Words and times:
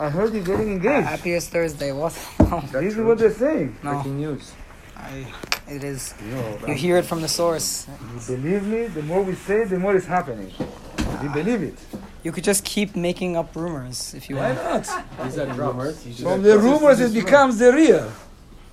I 0.00 0.10
heard 0.10 0.32
you're 0.32 0.44
getting 0.44 0.68
ah, 0.68 0.74
engaged. 0.74 1.08
Happiest 1.08 1.50
Thursday. 1.50 1.90
What? 1.90 2.14
No. 2.38 2.46
Oh, 2.52 2.80
this 2.80 2.96
is 2.96 3.04
what 3.04 3.18
they're 3.18 3.32
saying. 3.32 3.76
No. 3.82 3.94
Breaking 3.94 4.18
news. 4.18 4.52
I, 4.96 5.26
it 5.66 5.82
is. 5.82 6.14
No, 6.22 6.58
You 6.66 6.66
um, 6.68 6.76
hear 6.76 6.98
it 6.98 7.04
from 7.04 7.20
the 7.20 7.26
source. 7.26 7.88
you 8.14 8.36
believe 8.36 8.64
me, 8.64 8.86
the 8.86 9.02
more 9.02 9.22
we 9.22 9.34
say, 9.34 9.64
the 9.64 9.76
more 9.76 9.96
it's 9.96 10.06
happening. 10.06 10.52
You 10.60 10.66
ah. 11.00 11.32
believe 11.34 11.62
it. 11.64 11.78
You 12.22 12.30
could 12.30 12.44
just 12.44 12.64
keep 12.64 12.94
making 12.94 13.36
up 13.36 13.56
rumors 13.56 14.14
if 14.14 14.30
you 14.30 14.36
Why 14.36 14.52
want. 14.52 14.86
Why 14.86 15.04
not? 15.18 15.24
These 15.24 15.38
are 15.38 15.52
rumors. 15.52 16.20
From 16.22 16.42
the 16.42 16.56
rumors, 16.60 17.00
it 17.00 17.12
becomes 17.12 17.58
the 17.58 17.72
real. 17.72 18.12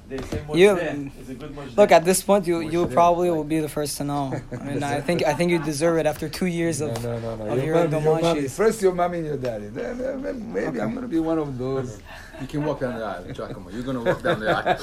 They 0.08 0.18
say 0.20 0.42
You- 0.54 0.76
Moshe 0.76 1.20
is 1.21 1.30
a 1.30 1.34
good 1.34 1.56
Moshe. 1.56 1.76
Look, 1.76 1.92
at 1.92 2.06
this 2.06 2.21
point, 2.21 2.46
you 2.46 2.60
you 2.60 2.86
probably 2.88 3.30
will 3.32 3.44
be 3.44 3.60
the 3.60 3.70
first 3.70 3.98
to 3.98 4.04
know. 4.04 4.34
I 4.52 4.64
mean, 4.64 4.84
I 4.84 5.02
think 5.02 5.24
I 5.26 5.34
think 5.34 5.50
you 5.52 5.60
deserve 5.60 5.98
it 5.98 6.06
after 6.06 6.30
two 6.30 6.46
years 6.46 6.80
of. 6.82 7.02
no, 7.04 7.18
no, 7.20 7.36
no. 7.36 7.46
of 7.48 7.58
Your 7.58 7.66
hearing 7.66 7.89
mommy, 7.89 7.89
the 7.89 8.00
your 8.02 8.21
mommy. 8.21 8.48
First 8.48 8.82
your 8.82 8.94
mommy 8.94 9.18
and 9.20 9.28
your 9.28 9.38
daddy. 9.38 9.70
Maybe 9.74 10.80
I'm 10.80 10.92
going 10.92 11.02
to 11.02 11.07
be 11.07 11.20
one 11.20 11.39
of 11.39 11.57
those. 11.57 12.00
You 12.42 12.48
can 12.48 12.66
walk 12.66 12.82
down 12.82 12.96
the 13.00 13.06
aisle, 13.06 13.24
Giacomo. 13.32 13.70
You're 13.70 13.82
gonna 13.84 14.04
walk 14.04 14.21
down 14.21 14.42
the 14.42 14.50
aisle. 14.52 14.76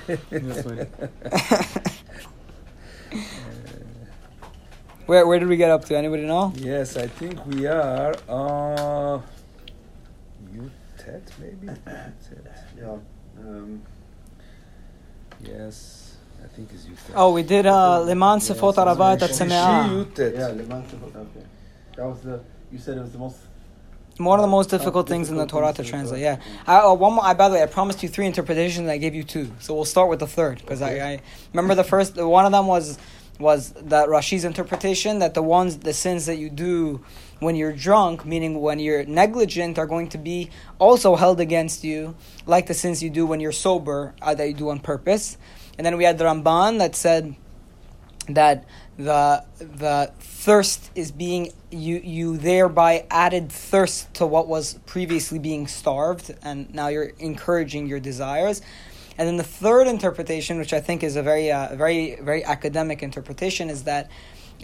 Where 5.06 5.26
where 5.26 5.38
did 5.38 5.48
we 5.48 5.56
get 5.56 5.70
up 5.70 5.84
to? 5.86 5.96
Anybody 5.96 6.24
know? 6.24 6.52
Yes, 6.56 6.96
I 6.96 7.06
think 7.06 7.44
we 7.46 7.66
are 7.66 8.14
on 8.28 9.22
Utet, 10.54 11.22
maybe? 11.38 11.68
Yeah. 12.76 12.96
Um, 13.38 13.82
Yes, 15.42 16.16
I 16.42 16.48
think 16.48 16.70
it's 16.72 16.84
Utet. 16.84 17.12
Oh, 17.14 17.32
we 17.32 17.42
did 17.42 17.66
uh, 17.66 18.00
Leman 18.00 18.38
Sefot 18.38 18.74
Arabat 18.74 19.22
at 19.22 19.30
Shishi 19.30 19.48
yeah, 20.34 20.46
Le 20.48 20.62
Mans 20.64 20.90
Sefot- 20.90 21.14
Okay. 21.16 21.46
That 21.96 22.06
was 22.06 22.20
the. 22.22 22.40
You 22.72 22.78
said 22.78 22.96
it 22.96 23.02
was 23.02 23.12
the 23.12 23.18
most. 23.18 23.36
One 24.18 24.38
of 24.38 24.44
the 24.44 24.50
most 24.50 24.70
difficult 24.70 25.08
things 25.08 25.28
in 25.28 25.36
the 25.36 25.46
Torah 25.46 25.72
to 25.72 25.82
translate. 25.82 26.22
Yeah. 26.22 26.38
I, 26.68 26.78
uh, 26.78 26.94
one 26.94 27.14
more. 27.14 27.24
I, 27.24 27.34
by 27.34 27.48
the 27.48 27.56
way, 27.56 27.62
I 27.62 27.66
promised 27.66 28.02
you 28.02 28.08
three 28.08 28.26
interpretations. 28.26 28.88
I 28.88 28.96
gave 28.96 29.14
you 29.14 29.24
two, 29.24 29.50
so 29.58 29.74
we'll 29.74 29.84
start 29.84 30.08
with 30.08 30.20
the 30.20 30.26
third 30.28 30.58
because 30.60 30.82
I, 30.82 30.98
I 30.98 31.20
remember 31.52 31.74
the 31.74 31.82
first. 31.82 32.16
One 32.16 32.46
of 32.46 32.52
them 32.52 32.68
was 32.68 32.96
was 33.40 33.72
that 33.72 34.08
Rashi's 34.08 34.44
interpretation 34.44 35.18
that 35.18 35.34
the 35.34 35.42
ones 35.42 35.78
the 35.78 35.92
sins 35.92 36.26
that 36.26 36.36
you 36.36 36.48
do 36.48 37.04
when 37.40 37.56
you're 37.56 37.72
drunk, 37.72 38.24
meaning 38.24 38.60
when 38.60 38.78
you're 38.78 39.04
negligent, 39.04 39.78
are 39.78 39.86
going 39.86 40.08
to 40.10 40.18
be 40.18 40.50
also 40.78 41.16
held 41.16 41.40
against 41.40 41.82
you, 41.82 42.14
like 42.46 42.66
the 42.66 42.74
sins 42.74 43.02
you 43.02 43.10
do 43.10 43.26
when 43.26 43.40
you're 43.40 43.52
sober 43.52 44.14
uh, 44.22 44.34
that 44.34 44.46
you 44.46 44.54
do 44.54 44.68
on 44.68 44.78
purpose. 44.78 45.36
And 45.76 45.84
then 45.84 45.96
we 45.96 46.04
had 46.04 46.18
the 46.18 46.24
Ramban 46.24 46.78
that 46.78 46.94
said 46.94 47.34
that 48.28 48.64
the 48.96 49.44
the 49.58 50.12
thirst 50.20 50.90
is 50.94 51.10
being 51.10 51.52
you 51.70 51.96
you 51.96 52.36
thereby 52.36 53.06
added 53.10 53.50
thirst 53.50 54.12
to 54.14 54.26
what 54.26 54.46
was 54.46 54.74
previously 54.86 55.38
being 55.38 55.66
starved 55.66 56.34
and 56.42 56.72
now 56.72 56.88
you're 56.88 57.12
encouraging 57.18 57.86
your 57.86 58.00
desires. 58.00 58.62
And 59.18 59.28
then 59.28 59.36
the 59.36 59.44
third 59.44 59.86
interpretation 59.86 60.58
which 60.58 60.72
i 60.72 60.80
think 60.80 61.02
is 61.02 61.16
a 61.16 61.22
very 61.22 61.50
uh, 61.50 61.74
very 61.74 62.16
very 62.20 62.44
academic 62.44 63.02
interpretation 63.02 63.68
is 63.68 63.84
that 63.84 64.10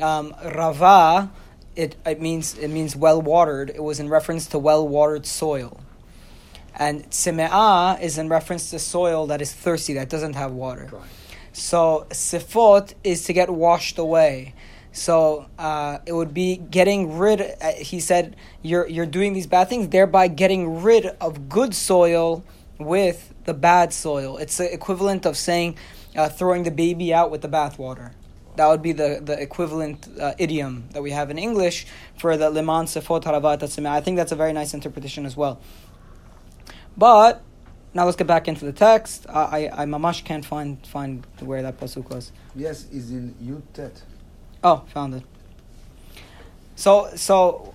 um, 0.00 0.34
rava 0.44 1.30
it, 1.74 1.96
it 2.06 2.20
means 2.20 2.56
it 2.58 2.68
means 2.68 2.94
well 2.94 3.20
watered 3.20 3.70
it 3.70 3.82
was 3.82 3.98
in 3.98 4.08
reference 4.08 4.46
to 4.48 4.58
well 4.58 4.86
watered 4.86 5.26
soil. 5.26 5.80
And 6.78 7.10
tseme'ah 7.10 8.00
is 8.00 8.16
in 8.16 8.28
reference 8.28 8.70
to 8.70 8.78
soil 8.78 9.26
that 9.26 9.42
is 9.42 9.52
thirsty 9.52 9.94
that 9.94 10.08
doesn't 10.08 10.34
have 10.34 10.52
water. 10.52 10.88
So 11.52 12.06
sifot 12.10 12.94
is 13.02 13.24
to 13.24 13.32
get 13.32 13.50
washed 13.50 13.98
away. 13.98 14.54
So 14.92 15.46
uh, 15.58 15.98
it 16.04 16.12
would 16.12 16.34
be 16.34 16.56
getting 16.56 17.16
rid. 17.16 17.40
Uh, 17.40 17.72
he 17.78 18.00
said 18.00 18.36
you're 18.62 18.88
you're 18.88 19.06
doing 19.06 19.32
these 19.32 19.46
bad 19.46 19.68
things, 19.68 19.88
thereby 19.88 20.28
getting 20.28 20.82
rid 20.82 21.06
of 21.20 21.48
good 21.48 21.74
soil 21.74 22.44
with 22.78 23.32
the 23.44 23.54
bad 23.54 23.92
soil. 23.92 24.36
It's 24.38 24.56
the 24.56 24.72
equivalent 24.72 25.26
of 25.26 25.36
saying 25.36 25.76
uh, 26.16 26.28
throwing 26.28 26.64
the 26.64 26.70
baby 26.70 27.14
out 27.14 27.30
with 27.30 27.42
the 27.42 27.48
bathwater. 27.48 28.12
That 28.56 28.66
would 28.66 28.82
be 28.82 28.92
the, 28.92 29.20
the 29.22 29.40
equivalent 29.40 30.08
uh, 30.20 30.34
idiom 30.38 30.88
that 30.92 31.02
we 31.02 31.12
have 31.12 31.30
in 31.30 31.38
English 31.38 31.86
for 32.18 32.36
the 32.36 32.50
leman 32.50 32.86
sefot 32.86 33.22
haravat. 33.22 33.86
I 33.86 34.00
think 34.00 34.16
that's 34.16 34.32
a 34.32 34.36
very 34.36 34.52
nice 34.52 34.74
interpretation 34.74 35.24
as 35.24 35.36
well. 35.36 35.60
But 36.96 37.42
now 37.94 38.04
let's 38.04 38.16
get 38.16 38.26
back 38.26 38.48
into 38.48 38.64
the 38.64 38.72
text. 38.72 39.26
I, 39.28 39.68
I, 39.68 39.82
I 39.82 39.86
mamash 39.86 40.24
can't 40.24 40.44
find 40.44 40.84
find 40.86 41.26
where 41.40 41.62
that 41.62 41.78
pasuk 41.80 42.10
was. 42.10 42.32
Yes, 42.54 42.86
is 42.90 43.10
in 43.10 43.34
Utet. 43.42 44.02
Oh, 44.62 44.84
found 44.92 45.14
it. 45.14 45.22
So 46.76 47.10
so 47.16 47.74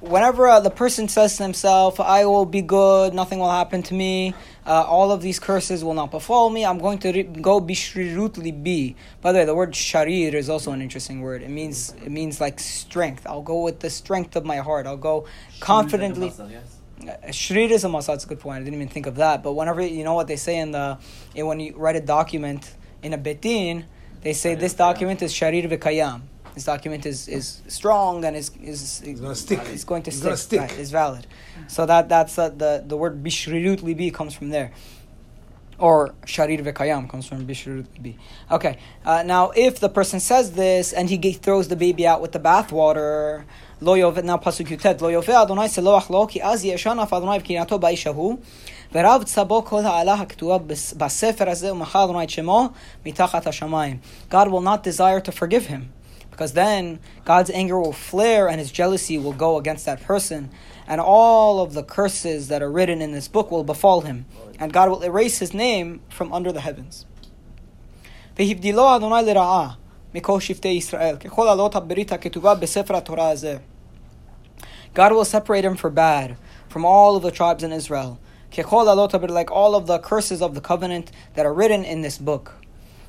whenever 0.00 0.48
uh, 0.48 0.60
the 0.60 0.70
person 0.70 1.08
says 1.08 1.36
to 1.38 1.42
himself, 1.42 1.98
"I 1.98 2.24
will 2.26 2.46
be 2.46 2.62
good, 2.62 3.14
nothing 3.14 3.38
will 3.38 3.50
happen 3.50 3.82
to 3.84 3.94
me, 3.94 4.34
uh, 4.66 4.84
all 4.86 5.12
of 5.12 5.22
these 5.22 5.38
curses 5.38 5.82
will 5.82 5.94
not 5.94 6.10
befall 6.10 6.50
me. 6.50 6.64
I'm 6.64 6.78
going 6.78 6.98
to 6.98 7.12
re- 7.12 7.22
go 7.22 7.60
bishrirut 7.60 8.34
libi." 8.34 8.96
By 9.22 9.32
the 9.32 9.38
way, 9.38 9.44
the 9.44 9.54
word 9.54 9.72
sharir 9.72 10.34
is 10.34 10.48
also 10.50 10.72
an 10.72 10.82
interesting 10.82 11.20
word. 11.20 11.42
It 11.42 11.50
means 11.50 11.94
it 12.04 12.10
means 12.10 12.40
like 12.40 12.60
strength. 12.60 13.26
I'll 13.26 13.42
go 13.42 13.62
with 13.62 13.80
the 13.80 13.90
strength 13.90 14.36
of 14.36 14.44
my 14.44 14.58
heart. 14.58 14.86
I'll 14.86 14.96
go 14.96 15.26
confidently. 15.60 16.32
Shrir 17.28 17.70
is 17.70 17.84
a 17.84 17.88
masal. 17.88 18.08
That's 18.08 18.24
a 18.24 18.28
good 18.28 18.40
point. 18.40 18.56
I 18.56 18.64
didn't 18.64 18.74
even 18.74 18.88
think 18.88 19.06
of 19.06 19.16
that. 19.16 19.42
But 19.42 19.52
whenever 19.52 19.80
you 19.82 20.04
know 20.04 20.14
what 20.14 20.26
they 20.26 20.36
say 20.36 20.58
in 20.58 20.72
the 20.72 20.98
when 21.34 21.60
you 21.60 21.76
write 21.76 21.96
a 21.96 22.00
document 22.00 22.70
in 23.02 23.12
a 23.12 23.18
beit 23.18 23.40
din, 23.40 23.86
they 24.22 24.32
say 24.32 24.54
this 24.54 24.74
document 24.74 25.22
is 25.22 25.32
sharir 25.32 25.68
v'kayam. 25.70 26.22
This 26.54 26.64
document 26.64 27.06
is, 27.06 27.28
is 27.28 27.62
strong 27.68 28.24
and 28.24 28.36
is 28.36 28.50
is 28.62 29.02
It's 29.04 29.20
gonna 29.20 29.34
stick. 29.34 29.60
It's 29.66 29.84
going 29.84 30.02
to 30.02 30.10
It's 30.10 30.18
stick. 30.18 30.36
stick. 30.36 30.60
Right, 30.60 30.78
it's 30.78 30.90
valid. 30.90 31.26
So 31.68 31.86
that 31.86 32.08
that's 32.08 32.38
uh, 32.38 32.48
the 32.48 32.82
the 32.86 32.96
word 32.96 33.22
bishrirut 33.22 33.80
libi 33.80 34.12
comes 34.12 34.34
from 34.34 34.50
there 34.50 34.72
Or 35.79 36.13
sharir 36.25 36.63
v'kayam 36.63 37.09
comes 37.09 37.25
from 37.25 37.45
bishrirut 37.45 37.87
libi. 37.97 38.15
Okay. 38.49 38.77
Uh, 39.05 39.23
now, 39.23 39.51
if 39.55 39.79
the 39.81 39.89
person 39.89 40.21
says 40.21 40.53
this 40.53 40.93
and 40.93 41.09
he 41.09 41.17
ge- 41.17 41.37
throws 41.37 41.67
the 41.67 41.75
baby 41.75 42.07
out 42.07 42.21
with 42.21 42.31
the 42.31 42.39
bathwater, 42.39 43.43
lo 43.81 43.95
yove 43.95 44.23
now 44.23 44.37
pasuk 44.37 44.67
yutet 44.67 45.01
lo 45.01 45.09
yove 45.09 45.27
Adonai 45.27 45.67
seloach 45.67 46.09
lo 46.09 46.27
ki 46.27 46.41
az 46.41 46.63
yeshana 46.63 47.03
Adonai 47.05 47.39
v'kinato 47.39 47.79
ba'isha 47.79 48.13
hu 48.13 48.39
ורב 48.93 49.23
צבו 49.23 49.65
כל 49.65 49.85
העלה 49.85 50.13
הכתובה 50.13 50.57
בס- 50.57 50.93
בספר 50.93 51.49
הזה 51.49 51.71
ומחל 51.73 51.99
אדוני 51.99 52.23
את 52.23 52.29
שמו 52.29 52.69
מתחת 53.05 53.47
השמיים. 53.47 53.97
God 54.31 54.47
will 54.47 54.61
not 54.61 54.83
desire 54.83 55.19
to 55.19 55.31
forgive 55.31 55.65
him 55.65 55.91
because 56.31 56.53
then 56.53 56.99
God's 57.25 57.49
anger 57.49 57.77
will 57.79 57.91
flare 57.91 58.47
and 58.47 58.57
his 58.59 58.71
jealousy 58.71 59.17
will 59.17 59.33
go 59.33 59.57
against 59.57 59.85
that 59.85 60.01
person 60.01 60.49
and 60.89 61.01
all 61.01 61.59
of 61.59 61.73
the 61.73 61.83
curses 61.83 62.47
that 62.47 62.61
are 62.61 62.71
written 62.71 63.01
in 63.01 63.11
this 63.11 63.27
book 63.27 63.51
will 63.51 63.63
befall 63.63 64.01
him 64.01 64.25
and 64.59 64.71
God 64.71 64.89
will 64.89 65.03
erase 65.03 65.39
his 65.39 65.53
name 65.53 66.01
from 66.09 66.31
under 66.33 66.51
the 66.51 66.61
heavens. 66.61 67.05
והבדילו 68.37 68.95
אדוני 68.95 69.25
לרעה 69.25 69.69
מכל 70.13 70.39
שבטי 70.39 70.67
ישראל 70.67 71.17
ככל 71.17 71.47
עלות 71.47 71.75
הברית 71.75 72.11
הכתובה 72.11 72.55
בספר 72.55 72.95
התורה 72.95 73.29
הזה. 73.29 73.57
God 74.95 75.11
will 75.11 75.25
separate 75.25 75.65
him 75.65 75.75
for 75.75 75.89
bad 75.89 76.35
from 76.69 76.85
all 76.85 77.15
of 77.15 77.23
the 77.23 77.31
tribes 77.31 77.63
in 77.63 77.71
Israel. 77.71 78.17
ככל 78.51 78.87
עלות 78.89 79.13
הברית, 79.13 79.31
like 79.31 79.51
all 79.51 79.75
of 79.75 79.87
the 79.87 79.99
curses 79.99 80.41
of 80.41 80.55
the 80.55 80.61
covenant 80.61 81.11
that 81.35 81.45
are 81.45 81.53
written 81.53 81.83
in 81.83 82.01
this 82.01 82.17
book. 82.17 82.51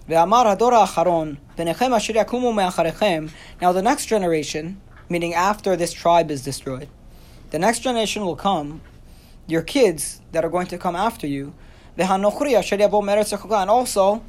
ואמר 0.08 0.48
הדור 0.48 0.74
האחרון, 0.74 1.34
בניכם 1.58 1.94
אשר 1.94 2.16
יקומו 2.16 2.52
מאחריכם. 2.52 3.26
Now 3.60 3.72
the 3.72 3.82
next 3.82 4.06
generation, 4.06 4.80
meaning 5.08 5.34
after 5.34 5.76
this 5.76 5.92
tribe 5.92 6.30
is 6.30 6.42
destroyed, 6.42 6.88
the 7.51 7.59
next 7.59 7.79
generation 7.79 8.25
will 8.25 8.35
come, 8.35 8.81
your 9.45 9.61
kids 9.61 10.21
that 10.31 10.43
are 10.43 10.49
going 10.49 10.67
to 10.67 10.77
come 10.77 10.95
after 10.95 11.27
you, 11.27 11.53
and 11.97 12.13
also 13.69 14.23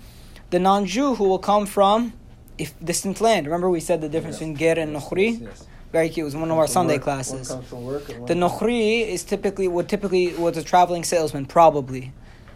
the 0.51 0.59
non 0.59 0.87
Jew 0.87 1.15
who 1.15 1.25
will 1.25 1.39
come 1.39 1.67
from 1.67 2.13
if 2.59 2.75
distant 2.85 3.21
land. 3.21 3.47
Remember, 3.47 3.71
we 3.71 3.81
said 3.81 4.01
the 4.01 4.09
difference 4.09 4.41
yes. 4.41 4.49
between 4.49 4.57
Ger 4.57 4.81
and 4.81 4.95
Nochri? 4.95 5.41
Yes. 5.41 5.67
Very 5.93 6.09
cute. 6.09 6.23
It 6.23 6.25
was 6.25 6.37
one 6.37 6.51
of 6.51 6.59
our 6.59 6.67
Sunday 6.67 6.95
work, 6.95 7.03
classes. 7.03 7.49
The 7.49 8.35
Nochri 8.35 9.07
is 9.07 9.25
typically, 9.25 9.69
would 9.69 9.89
typically, 9.89 10.35
was 10.35 10.57
a 10.57 10.63
traveling 10.65 11.05
salesman, 11.05 11.47
probably. 11.47 12.13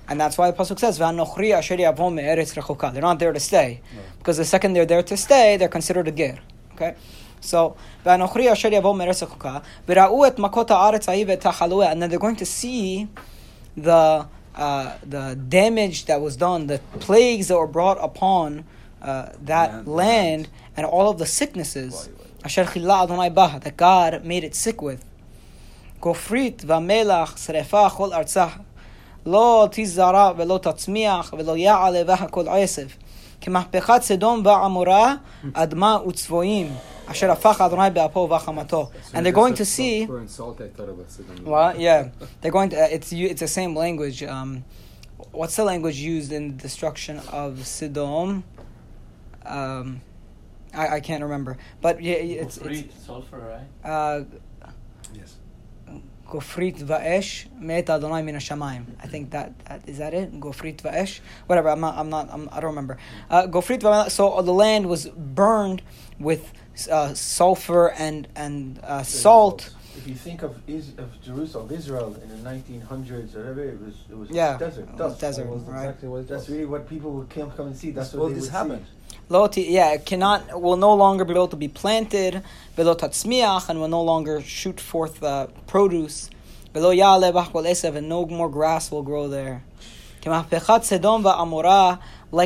And 0.09 0.21
that's 0.21 0.39
why 0.39 0.51
the 0.51 0.57
Pasuk 0.57 0.79
says, 0.79 0.99
They're 0.99 1.13
not 3.03 3.19
there 3.19 3.33
to 3.33 3.41
stay. 3.41 3.81
No. 3.95 4.01
Because 4.19 4.37
the 4.37 4.45
second 4.45 4.73
they're 4.73 4.87
there 4.87 5.03
to 5.03 5.17
stay, 5.17 5.57
they're 5.57 5.69
considered 5.69 6.09
a 6.09 6.13
ger. 6.13 6.39
Okay? 6.75 6.95
so 7.40 7.76
"V'anochri 8.06 8.50
asher 8.52 8.70
yavo 8.70 8.96
me'eretz 8.96 9.26
rechoka." 9.26 9.64
V'ra'u 9.88 10.28
et 10.28 10.38
makot 10.38 10.70
ha'aretz 10.70 11.06
ha'i 11.08 11.26
v'tachalueh, 11.26 11.92
and 11.92 12.02
then 12.02 12.10
they're 12.10 12.20
going 12.20 12.36
to 12.36 12.46
see 12.46 13.08
the 13.76 14.26
uh, 14.56 14.98
the 15.04 15.38
damage 15.50 16.06
that 16.06 16.22
was 16.22 16.36
done, 16.36 16.68
the 16.68 16.80
plagues 17.00 17.48
that 17.48 17.58
were 17.58 17.68
brought 17.68 17.98
upon 18.04 18.66
uh, 19.02 19.30
that 19.44 19.70
Land. 19.72 19.88
land, 19.88 20.50
and 20.76 20.86
all 20.86 21.10
of 21.10 21.18
the 21.18 21.26
sicknesses. 21.26 22.10
Asher 22.44 22.66
chila 22.66 23.04
Adonai 23.04 23.30
baha, 23.30 23.60
that 23.60 23.78
God 23.78 24.26
made 24.26 24.44
it 24.44 24.56
sick 24.56 24.82
with. 24.82 25.06
גופרית 26.02 26.64
ומלח 26.68 27.38
שרפה 27.38 27.90
כל 27.90 28.14
ארצה. 28.14 28.48
לא 29.26 29.68
תזרע 29.72 30.32
ולא 30.38 30.58
תצמיח 30.58 31.34
ולא 31.38 31.58
יעלה 31.58 32.04
בה 32.04 32.28
כל 32.28 32.48
עשב. 32.48 32.88
כמהפכת 33.42 34.02
סדום 34.02 34.42
ועמורה, 34.46 35.16
אדמה 35.54 35.98
וצבועים, 36.08 36.74
Asher 37.09 37.29
afach 37.29 37.61
Adonai 37.61 37.91
be'apo 37.91 38.27
v'chamato. 38.29 38.91
And 39.15 39.25
they're 39.25 39.33
going 39.33 39.55
to 39.55 39.65
see. 39.65 40.07
Well, 41.45 41.79
yeah, 41.79 42.09
they're 42.41 42.51
going 42.53 42.71
to. 42.71 42.77
Uh, 42.83 42.89
it's 42.91 43.13
it's 43.13 43.41
the 43.41 43.49
same 43.49 43.77
language. 43.77 44.23
Um, 44.23 44.65
what's 45.33 45.57
the 45.57 45.65
language 45.65 45.97
used 45.97 46.33
in 46.33 46.57
the 46.57 46.63
destruction 46.63 47.19
of 47.31 47.55
Sidom? 47.61 48.43
Um, 49.45 50.01
I, 50.75 50.97
I 50.97 51.01
can't 51.01 51.23
remember, 51.23 51.57
but 51.81 52.03
yeah, 52.03 52.15
it's, 52.15 52.59
it's 52.59 53.05
sulfur, 53.07 53.39
right? 53.85 53.91
Uh, 53.91 54.25
yes. 55.15 55.37
Gofrit 56.29 56.79
va'esh 56.83 57.47
met 57.59 57.89
Adonai 57.89 58.23
min 58.23 58.35
hashamayim. 58.35 58.85
I 59.03 59.07
think 59.07 59.31
that, 59.31 59.59
that 59.67 59.89
is 59.89 59.99
that 59.99 60.13
it. 60.15 60.41
Gofrit 60.41 60.79
va'esh. 60.79 61.21
Whatever. 61.47 61.69
I'm 61.71 61.81
not. 61.81 61.97
I'm 61.97 62.11
not. 62.11 62.29
I'm, 62.33 62.49
I 62.53 62.61
don't 62.61 62.71
remember. 62.71 62.99
Uh, 63.31 63.47
Gofrit 63.47 63.81
va'esh. 63.81 64.11
So 64.11 64.41
the 64.43 64.53
land 64.53 64.89
was 64.89 65.07
burned 65.09 65.83
with 66.19 66.53
uh, 66.91 67.15
sulfur 67.15 67.89
and 67.93 68.29
and 68.37 68.81
uh, 68.83 69.03
salt. 69.03 69.71
If 69.97 70.07
you 70.07 70.15
think 70.15 70.43
of 70.43 70.61
is 70.69 70.91
of 70.99 71.21
Jerusalem, 71.23 71.71
Israel 71.73 72.15
in 72.23 72.29
the 72.29 72.51
1900s 72.51 73.35
or 73.35 73.39
whatever, 73.39 73.65
it 73.65 73.81
was 73.81 73.95
it 74.11 74.17
was 74.19 74.29
Yeah, 74.31 74.59
desert, 74.59 74.83
it 74.83 74.91
was 74.91 74.99
dust. 74.99 75.21
desert. 75.21 75.47
Was 75.49 75.63
right. 75.63 75.85
exactly 75.85 76.09
what 76.09 76.21
it 76.21 76.29
That's 76.29 76.49
really 76.51 76.67
what 76.67 76.89
people 76.89 77.13
would 77.13 77.31
come 77.31 77.51
come 77.53 77.69
and 77.69 77.77
see. 77.77 77.93
That's 77.93 78.09
That's 78.09 78.15
what 78.19 78.23
all 78.25 78.29
they 78.29 78.35
this 78.35 78.45
would 78.45 78.53
happened. 78.53 78.85
Loti, 79.29 79.63
yeah, 79.63 79.93
it 79.93 80.07
cannot 80.07 80.61
will 80.61 80.77
no 80.77 80.95
longer 80.95 81.25
be 81.25 81.33
able 81.33 81.49
to 81.49 81.57
be 81.57 81.67
planted. 81.67 82.45
Tatzmiach 82.77 83.69
and 83.69 83.81
will 83.81 83.89
no 83.89 84.03
longer 84.03 84.41
shoot 84.41 84.79
forth 84.79 85.21
uh, 85.21 85.49
produce. 85.67 86.31
Velo 86.73 86.91
yale 86.91 87.25
and 87.25 88.09
no 88.09 88.25
more 88.27 88.49
grass 88.49 88.93
will 88.93 89.03
grow 89.03 89.27
there. 89.27 89.65
Like 90.25 90.49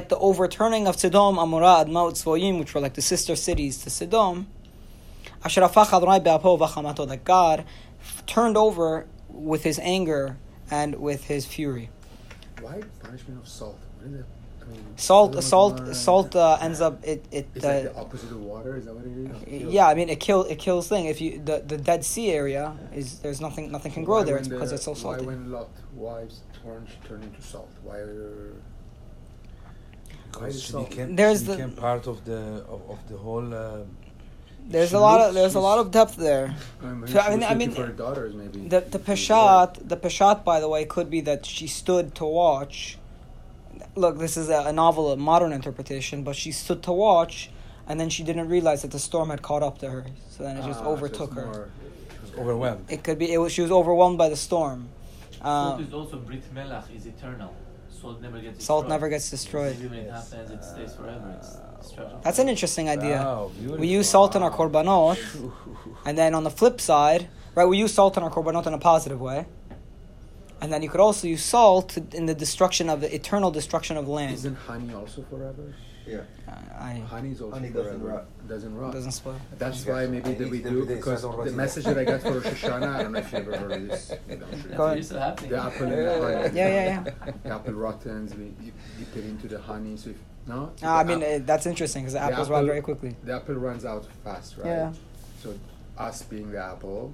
the 0.08 0.18
overturning 0.18 0.86
of 0.86 0.96
Sedom, 0.96 1.36
Amora, 1.36 1.84
Adma 1.84 2.10
Utzvoyim, 2.10 2.58
which 2.58 2.74
were 2.74 2.80
like 2.80 2.94
the 2.94 3.02
sister 3.02 3.36
cities 3.36 3.84
to 3.84 3.90
Sedom. 3.90 4.46
That 5.42 7.20
God 7.24 7.64
turned 8.26 8.56
over 8.56 9.06
with 9.28 9.64
his 9.64 9.78
anger 9.80 10.38
and 10.70 10.94
with 10.96 11.24
his 11.24 11.44
fury. 11.44 11.90
Why 12.60 12.80
punishment 13.02 13.40
of 13.40 13.48
salt? 13.48 13.78
What 14.66 14.70
is 14.70 14.76
it? 14.76 14.82
I 14.82 14.86
mean, 14.86 14.96
Salt, 14.98 15.42
salt, 15.42 15.94
salt 15.96 16.36
uh, 16.36 16.58
ends 16.60 16.80
up 16.80 17.02
it 17.04 17.24
it. 17.30 17.46
It's 17.54 17.64
uh, 17.64 17.68
like 17.68 17.82
the 17.84 17.96
opposite 18.00 18.30
of 18.32 18.40
water. 18.42 18.76
Is 18.76 18.84
that 18.86 18.94
what 18.94 19.04
it 19.06 19.64
is? 19.66 19.72
Yeah, 19.72 19.86
I 19.88 19.94
mean 19.94 20.08
it 20.10 20.20
kill 20.20 20.42
it 20.44 20.58
kills 20.58 20.88
thing. 20.88 21.06
If 21.06 21.20
you 21.20 21.40
the, 21.42 21.62
the 21.66 21.78
Dead 21.78 22.04
Sea 22.04 22.30
area 22.32 22.76
is 22.94 23.18
there's 23.20 23.40
nothing 23.40 23.70
nothing 23.72 23.92
can 23.92 24.04
grow 24.04 24.18
Why 24.18 24.24
there. 24.24 24.34
when 24.34 24.40
It's 24.44 24.48
because 24.48 24.70
the- 24.70 24.74
it's 24.76 24.84
so 24.84 24.94
salty. 24.94 25.20
Why 25.24 25.26
when 25.32 25.50
Lot 25.52 25.70
wives 25.94 26.40
turn 26.62 26.86
turn 27.08 27.22
into 27.22 27.40
salt? 27.42 27.70
Why 27.82 27.96
are 27.96 28.52
Why 30.38 30.46
is 30.48 30.62
she 30.62 30.72
salt? 30.72 30.90
became, 30.90 31.16
There's 31.16 31.40
she 31.40 31.46
the- 31.46 31.52
became 31.56 31.72
part 31.72 32.06
of 32.06 32.24
the 32.24 32.40
of, 32.74 32.80
of 32.90 32.98
the 33.08 33.16
whole. 33.16 33.52
Uh, 33.54 33.78
There's 34.68 34.90
she 34.90 34.96
a 34.96 35.00
lot 35.00 35.20
of 35.26 35.34
there's 35.34 35.54
a 35.56 35.60
lot 35.70 35.78
of 35.82 35.90
depth 35.90 36.16
there. 36.16 36.54
I 36.82 36.86
mean, 36.86 37.06
So, 37.08 37.18
I 37.18 37.30
mean- 37.30 37.44
I 37.52 37.54
mean, 37.54 37.70
for 37.72 37.86
her 37.86 37.92
daughters 38.04 38.34
maybe. 38.34 38.68
The 38.68 38.80
the 38.94 38.98
peshat 39.08 39.70
the 39.92 39.96
peshat 39.96 40.44
by 40.44 40.60
the 40.60 40.68
way 40.68 40.84
could 40.84 41.08
be 41.16 41.20
that 41.22 41.46
she 41.46 41.66
stood 41.66 42.14
to 42.20 42.24
watch. 42.26 42.98
Look, 43.96 44.18
this 44.18 44.36
is 44.36 44.48
a, 44.48 44.64
a 44.66 44.72
novel, 44.72 45.12
a 45.12 45.16
modern 45.16 45.52
interpretation, 45.52 46.22
but 46.22 46.36
she 46.36 46.52
stood 46.52 46.82
to 46.84 46.92
watch, 46.92 47.50
and 47.88 47.98
then 47.98 48.08
she 48.08 48.22
didn't 48.22 48.48
realize 48.48 48.82
that 48.82 48.90
the 48.92 48.98
storm 48.98 49.30
had 49.30 49.42
caught 49.42 49.62
up 49.62 49.78
to 49.78 49.90
her. 49.90 50.04
So 50.30 50.44
then 50.44 50.56
it 50.56 50.64
just 50.64 50.80
Ah, 50.82 50.88
overtook 50.88 51.30
it's 51.30 51.36
her. 51.40 51.46
more- 51.46 51.68
she 52.14 52.30
was 52.30 52.40
overwhelmed. 52.40 52.84
It 52.88 53.02
could 53.02 53.18
be 53.18 53.32
it 53.32 53.38
was 53.38 53.52
she 53.52 53.62
was 53.62 53.70
overwhelmed 53.72 54.18
by 54.18 54.28
the 54.28 54.36
storm. 54.36 54.88
Salt 55.42 55.74
Um, 55.80 55.84
is 55.86 55.92
also 55.94 56.16
Brit 56.18 56.44
Melach, 56.54 56.84
is 56.94 57.06
eternal. 57.06 57.52
Salt 58.00 58.20
never 58.22 58.38
gets 58.40 58.64
salt 58.64 58.84
destroyed. 58.84 58.88
never 58.94 59.08
gets 59.08 59.30
destroyed. 59.30 59.76
Maybe 59.76 59.88
when 59.88 59.98
it 60.06 60.10
happens, 60.10 60.50
it 60.50 60.64
stays 60.64 60.94
forever. 60.94 61.34
It's 61.36 61.56
destruction. 61.82 62.18
That's 62.22 62.38
an 62.38 62.48
interesting 62.48 62.88
idea. 62.88 63.16
Wow, 63.18 63.50
We 63.78 63.88
use 63.88 64.08
salt 64.08 64.34
in 64.36 64.42
our 64.42 64.50
Wow. 64.50 64.56
korbanot, 64.68 65.18
and 66.06 66.16
then 66.16 66.34
on 66.34 66.44
the 66.44 66.50
flip 66.50 66.80
side, 66.80 67.28
right, 67.54 67.66
we 67.66 67.76
use 67.78 67.92
salt 67.92 68.16
in 68.16 68.22
our 68.22 68.30
korbanot 68.30 68.66
in 68.66 68.74
a 68.74 68.78
positive 68.78 69.20
way. 69.20 69.46
And 70.60 70.72
then 70.72 70.82
you 70.82 70.88
could 70.90 71.00
also 71.00 71.26
use 71.26 71.42
salt 71.42 71.96
in 72.14 72.26
the 72.26 72.34
destruction 72.34 72.88
of 72.90 73.00
the 73.00 73.14
eternal 73.14 73.50
destruction 73.50 73.96
of 73.96 74.08
land. 74.08 74.34
Isn't 74.34 74.56
honey 74.56 74.92
also 74.94 75.22
forever? 75.22 75.74
Yeah. 76.06 76.20
Uh, 76.48 76.52
I 76.78 76.92
Honey 77.08 77.30
is 77.32 77.40
also 77.40 77.54
Honey 77.54 77.68
doesn't 77.70 78.00
forever. 78.00 78.08
rot. 78.18 78.48
Doesn't 78.48 78.74
rot. 78.76 78.92
doesn't 78.92 79.12
spoil. 79.12 79.36
That's 79.58 79.84
Yeah. 79.86 79.92
why 79.92 80.06
maybe 80.06 80.32
that 80.34 80.50
we 80.50 80.58
do 80.62 80.82
every 80.82 80.94
day, 80.96 81.00
so 81.02 81.12
I 81.12 81.14
because 81.14 81.50
the 81.50 81.56
message 81.56 81.84
that 81.84 81.98
I 81.98 82.04
got 82.04 82.22
for 82.22 82.32
Rosh 82.32 82.44
Hashanah, 82.46 82.94
I 82.96 83.02
don't 83.04 83.12
know 83.12 83.18
if 83.20 83.32
you 83.32 83.38
ever 83.38 83.56
heard 83.56 83.72
of 83.72 83.88
this. 83.88 84.12
You 84.28 84.36
know, 84.36 84.46
That's 84.50 84.62
Go 84.64 84.76
what 84.78 84.84
ahead. 84.86 84.96
used 84.98 85.10
to 85.12 85.20
happen. 85.20 85.48
The 85.50 85.56
apple 85.62 85.86
and 85.86 85.92
the 85.92 86.42
honey. 86.42 86.56
Yeah, 86.56 86.68
yeah, 86.68 87.04
yeah. 87.26 87.32
The 87.44 87.54
apple 87.54 87.74
rottens. 87.74 88.34
We 88.34 88.44
you 88.64 88.72
dip 88.98 89.16
it 89.16 89.24
into 89.26 89.46
the 89.48 89.60
honey. 89.60 89.96
So 89.96 90.10
if, 90.10 90.16
no. 90.46 90.72
Uh, 90.82 90.88
I 90.90 91.04
mean, 91.04 91.22
ap- 91.22 91.42
uh, 91.42 91.44
that's 91.44 91.66
interesting 91.66 92.02
because 92.02 92.14
the 92.14 92.18
the 92.20 92.24
apples 92.32 92.48
run 92.50 92.58
apple- 92.60 92.66
very 92.68 92.80
quickly. 92.82 93.14
the 93.22 93.34
apple 93.34 93.54
runs 93.54 93.84
out 93.84 94.04
fast, 94.24 94.56
right? 94.58 94.66
Yeah. 94.66 94.92
So 95.42 95.54
us 95.98 96.22
being 96.22 96.50
the 96.50 96.62
apple, 96.64 97.12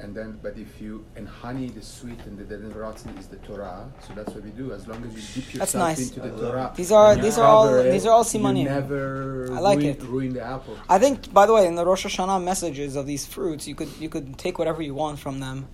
and 0.00 0.14
then 0.14 0.38
but 0.42 0.56
if 0.56 0.80
you 0.80 1.04
and 1.16 1.26
honey, 1.28 1.68
the 1.68 1.82
sweet 1.82 2.18
and 2.26 2.38
the 2.38 2.44
doesn't 2.44 2.74
rotten 2.74 3.16
is 3.18 3.26
the 3.26 3.36
Torah. 3.38 3.90
So 4.06 4.14
that's 4.14 4.32
what 4.34 4.44
we 4.44 4.50
do. 4.50 4.72
As 4.72 4.86
long 4.86 5.04
as 5.04 5.12
you 5.14 5.20
dip 5.20 5.54
yourself 5.54 5.58
That's 5.58 5.74
nice. 5.74 5.98
into 6.08 6.20
the 6.20 6.30
Torah, 6.40 6.72
These 6.76 6.92
are- 6.92 7.16
these 7.16 7.38
are 7.38 7.46
all- 7.46 7.68
it, 7.74 7.90
these 7.90 8.06
are 8.06 8.12
all 8.12 8.26
you 8.32 8.38
simanim. 8.40 8.64
never 8.64 9.48
I 9.52 9.60
like 9.60 9.78
ruin, 9.78 9.90
it. 9.90 10.02
ruin 10.02 10.32
the 10.34 10.42
apple. 10.42 10.76
I 10.88 10.98
think, 10.98 11.32
by 11.32 11.46
the 11.46 11.52
way, 11.52 11.66
in 11.66 11.74
the 11.74 11.84
Rosh 11.84 12.06
Hashanah 12.06 12.42
messages 12.42 12.96
of 12.96 13.06
these 13.06 13.24
fruits, 13.26 13.66
you 13.68 13.74
could 13.74 13.90
you 14.00 14.08
could 14.08 14.38
take 14.38 14.58
whatever 14.58 14.80
you 14.82 14.94
want 14.94 15.18
from 15.18 15.40
them, 15.40 15.66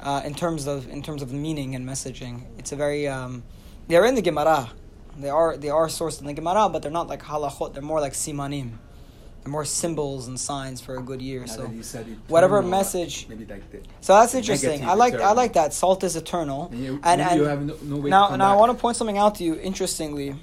uh, 0.00 0.22
in 0.24 0.34
terms 0.34 0.66
of 0.66 0.88
in 0.88 1.02
terms 1.02 1.20
of 1.22 1.32
meaning 1.32 1.74
and 1.76 1.86
messaging. 1.88 2.42
It's 2.58 2.72
a 2.72 2.76
very 2.76 3.08
um, 3.08 3.42
they're 3.88 4.04
in 4.06 4.14
the 4.14 4.22
Gemara, 4.22 4.70
they 5.18 5.28
are 5.28 5.56
they 5.56 5.70
are 5.70 5.88
sourced 5.88 6.20
in 6.20 6.26
the 6.26 6.32
Gemara, 6.40 6.68
but 6.68 6.82
they're 6.82 6.98
not 7.00 7.08
like 7.08 7.22
halachot. 7.22 7.72
They're 7.74 7.82
more 7.82 8.00
like 8.00 8.12
simanim. 8.14 8.70
They're 9.42 9.50
more 9.50 9.64
symbols 9.64 10.28
and 10.28 10.38
signs 10.38 10.80
for 10.80 10.96
a 10.96 11.02
good 11.02 11.20
year. 11.20 11.40
Now 11.40 11.46
So 11.46 11.62
that 11.62 11.72
you 11.72 11.82
said 11.82 12.06
whatever 12.28 12.58
eternal, 12.58 12.70
message- 12.70 13.24
uh, 13.24 13.30
maybe 13.30 13.46
like 13.46 13.70
the 13.72 13.80
so 14.00 14.14
that's 14.14 14.34
interesting. 14.34 14.84
I 14.84 14.94
like 14.94 15.14
I 15.14 15.32
like 15.32 15.54
that. 15.54 15.74
Salt 15.74 16.04
is 16.04 16.14
eternal, 16.14 16.68
and 16.72 16.80
you, 16.80 17.00
and 17.02 17.20
you 17.20 17.46
and 17.46 17.46
have 17.50 17.62
no, 17.66 17.76
no 17.82 17.96
way 18.02 18.10
now, 18.10 18.36
now 18.36 18.52
I 18.52 18.56
want 18.56 18.70
to 18.76 18.80
point 18.80 18.96
something 18.96 19.18
out 19.18 19.34
to 19.36 19.44
you. 19.44 19.54
Interestingly, 19.56 20.36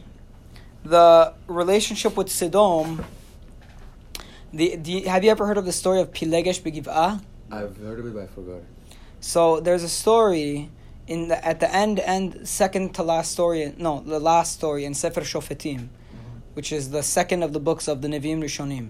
the 0.83 1.33
relationship 1.47 2.17
with 2.17 2.29
Sodom. 2.29 3.05
The, 4.51 4.79
you, 4.83 5.07
have 5.07 5.23
you 5.23 5.29
ever 5.29 5.45
heard 5.45 5.59
of 5.59 5.65
the 5.65 5.71
story 5.71 6.01
of 6.01 6.11
Pilegesh 6.11 6.61
Begiv'ah? 6.61 7.21
I've 7.51 7.77
heard 7.77 7.99
of 7.99 8.05
it, 8.07 8.13
but 8.15 8.23
I 8.23 8.27
forgot. 8.27 8.61
So 9.21 9.59
there's 9.59 9.83
a 9.83 9.89
story 9.89 10.71
in 11.07 11.27
the 11.27 11.45
at 11.45 11.59
the 11.59 11.73
end 11.73 11.99
end 11.99 12.47
second 12.49 12.95
to 12.95 13.03
last 13.03 13.31
story. 13.31 13.73
No, 13.77 14.01
the 14.01 14.19
last 14.19 14.53
story 14.53 14.85
in 14.85 14.93
Sefer 14.93 15.21
Shofetim, 15.21 15.89
which 16.59 16.73
is 16.73 16.89
the 16.89 17.01
second 17.01 17.41
of 17.41 17.53
the 17.53 17.59
books 17.61 17.87
of 17.87 18.01
the 18.01 18.09
Nevi'im 18.09 18.41
Rishonim. 18.43 18.89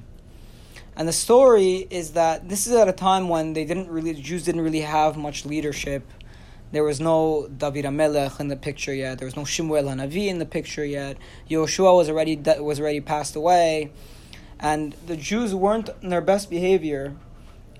And 0.95 1.07
the 1.07 1.13
story 1.13 1.85
is 1.91 2.13
that 2.13 2.49
this 2.49 2.65
is 2.65 2.73
at 2.73 2.87
a 2.87 2.91
time 2.91 3.29
when 3.29 3.53
they 3.53 3.63
didn't 3.63 3.89
really 3.91 4.11
the 4.11 4.23
Jews 4.23 4.43
didn't 4.43 4.61
really 4.61 4.81
have 4.81 5.15
much 5.15 5.45
leadership. 5.45 6.01
There 6.71 6.83
was 6.83 6.99
no 6.99 7.47
David 7.47 7.85
Amelech 7.85 8.39
in 8.39 8.47
the 8.47 8.55
picture 8.55 8.91
yet. 8.91 9.19
There 9.19 9.27
was 9.27 9.35
no 9.35 9.43
Shmuel 9.43 9.83
Hanavi 9.83 10.29
in 10.29 10.39
the 10.39 10.47
picture 10.47 10.83
yet. 10.83 11.17
Yoshua 11.47 11.95
was 11.95 12.09
already 12.09 12.37
was 12.59 12.79
already 12.79 13.01
passed 13.01 13.35
away, 13.35 13.91
and 14.59 14.93
the 15.05 15.15
Jews 15.15 15.53
weren't 15.53 15.91
in 16.01 16.09
their 16.09 16.21
best 16.21 16.49
behavior. 16.49 17.15